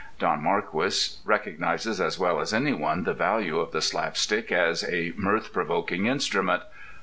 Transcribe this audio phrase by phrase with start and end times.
[0.17, 5.13] Don Marquis recognizes as well as any one the value of the slapstick as a
[5.15, 6.63] mirth provoking instrument.